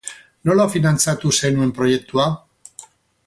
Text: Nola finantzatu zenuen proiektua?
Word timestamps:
Nola 0.49 0.63
finantzatu 0.75 1.33
zenuen 1.45 1.75
proiektua? 1.81 2.27